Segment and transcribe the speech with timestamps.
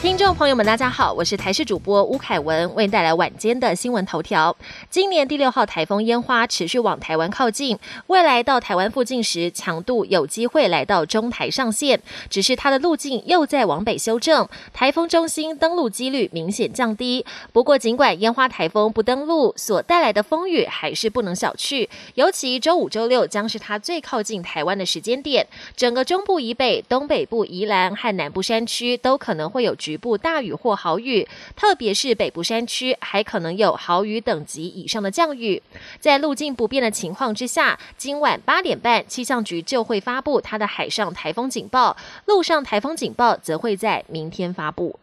[0.00, 4.56] 听众朋友们，大家好，我是台视主播吴凯文，为您带来晚间的新闻头条。
[4.88, 12.00] 今年第六号台风烟花持续往台湾靠近，未来到台湾附近时，强度有机会来到中台上线，
[12.30, 17.26] 只是它的路径又在往北修正，台风中心登陆几率明显降低。
[17.52, 30.16] 不过，尽管烟花台风不登陆，所带来的风雨还是不能小觑，尤其周五、周六将是它最靠近台湾的时间点，整个中部以北、东北部宜兰和南部山区都可能会有局局部。
[30.16, 31.26] 大雨或豪雨，
[31.56, 35.60] 特别是北部山区，还可能有豪雨等级以上的降雨。
[35.98, 44.98] 在路径不变的情况之下，今晚八点半，气象局就会发布它的海上台风警报，陆上台风警报则会在明天发布。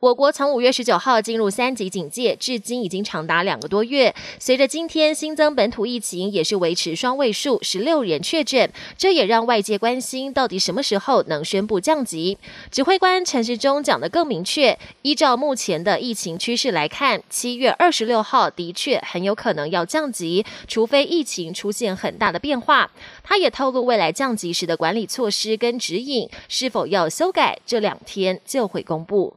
[0.00, 4.14] 我国从五月十九号进入三级警戒，至今已经长达两个多月。
[4.38, 12.38] 随着今天新增本土疫情也是维持双位数，十六人确诊，这也让外界关心到底什么时候能宣布降级。
[12.70, 22.88] 指挥官陈时中讲得更明确，依照目前的疫情趋势来看，七月二十六号的确很有可能要降级，除非疫情出现很大的变化。
[23.24, 29.34] 他也透露，未来降级时的管理措施跟指引是否要修改，这两天就会公布。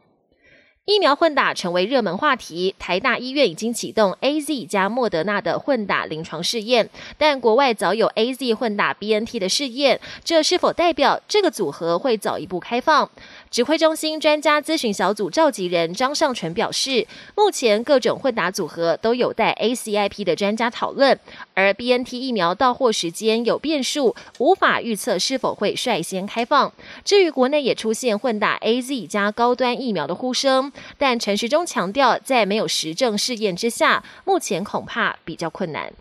[0.88, 13.08] 疫苗混打成为热门话题，台大医院已经启动 A Z 加莫德纳的混打临床试验，但国外早有 A Z 混打 B N T 的试验，这是否代表这个组合会早一步开放？
[13.52, 21.20] 指挥中心专家咨询小组召集人张尚淳表示，目前各种混打组合都有待 A C I P 的专家讨论，
[21.54, 26.74] 而 B N T 疫苗到货时间有变数，无法预测是否会率先开放。
[27.06, 30.71] 至于国内也出现混打 A Z 加高端疫苗的呼声。
[30.98, 35.92] 但陈时中强调，在没有实证试验之下，目前恐怕比较困难。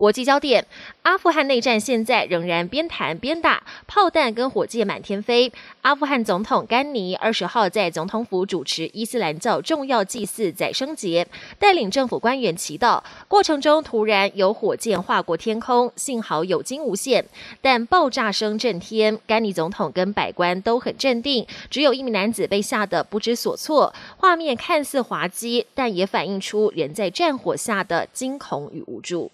[0.00, 0.64] 国际焦点：
[1.02, 5.52] 阿富汗内战现在仍然边谈边打，炮弹跟火箭满天飞。
[5.82, 11.28] 阿富汗总统甘尼二十号在总统府主持伊斯兰教重要祭祀宰生节，
[11.58, 13.02] 带领政府官员祈祷。
[13.28, 17.22] 过程中突然有火箭划过天空，幸好有惊无险，
[17.60, 19.18] 但爆炸声震天。
[19.26, 23.92] 甘尼总统跟百官都很镇定，只有一名男子被吓得不知所措。
[24.16, 29.30] 画面看似滑稽，但也反映出人在战火下的惊恐与无助。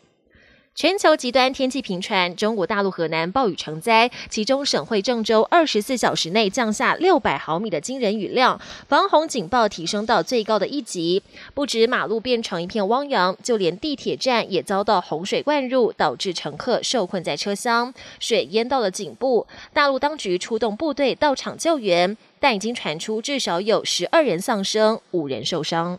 [0.76, 11.22] 全球极端天气频传，中国大陆河南暴雨成灾，其中省会郑州二十四小时内降下六百毫米的惊人雨量，防洪警报提升到最高的一级。
[11.54, 19.46] 不止马路变成一片汪洋，就连地铁站也遭到洪水灌入，导致乘客受困在车厢，水淹到了颈部。
[19.72, 25.98] 大陆当局出动部队到场救援，但已经传出至少有十二人丧生，五人受伤。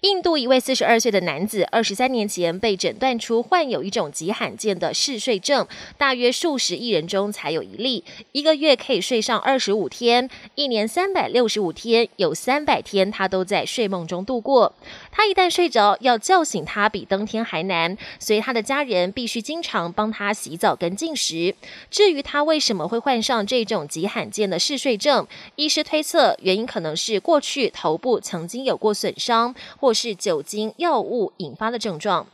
[0.00, 5.68] 印度一位四十二岁的男子，二十三年前被诊断出患有一种极罕见的嗜睡症，
[5.98, 8.02] 大约数十亿人中才有一例，
[8.32, 14.72] 一个月可以睡上二十五天，一年三百六十五天，有三百天他都在睡梦中度过。
[15.12, 21.54] 他一旦睡着，要叫醒他比登天还难，所以他的家人必须经常帮他洗澡跟进食。
[21.90, 29.89] 至于他为什么会患上这种极罕见的嗜睡症，医师推测原因可能是过去头部曾经有过损伤或。
[29.90, 32.24] 或是酒精药物引发的症状。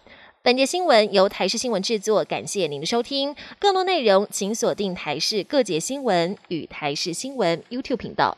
[0.43, 3.35] 本节新闻由台视新闻制作，感谢您的收听。
[3.59, 8.37] 更多内容请锁定台视各节新闻与台视新闻 YouTube 频道。